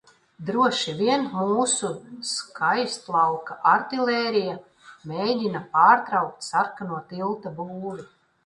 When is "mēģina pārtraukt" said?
5.13-6.51